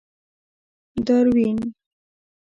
[1.05, 1.59] داروېن.